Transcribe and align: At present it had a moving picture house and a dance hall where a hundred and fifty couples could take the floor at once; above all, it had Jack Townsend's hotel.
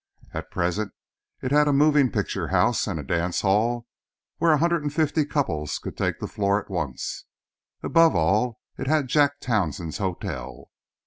At 0.33 0.49
present 0.49 0.93
it 1.43 1.51
had 1.51 1.67
a 1.67 1.71
moving 1.71 2.09
picture 2.11 2.47
house 2.47 2.87
and 2.87 2.99
a 2.99 3.03
dance 3.03 3.41
hall 3.41 3.85
where 4.39 4.51
a 4.51 4.57
hundred 4.57 4.81
and 4.81 4.91
fifty 4.91 5.25
couples 5.27 5.77
could 5.77 5.95
take 5.95 6.17
the 6.17 6.27
floor 6.27 6.59
at 6.59 6.71
once; 6.71 7.25
above 7.83 8.15
all, 8.15 8.59
it 8.79 8.87
had 8.87 9.07
Jack 9.07 9.39
Townsend's 9.39 9.99
hotel. 9.99 10.71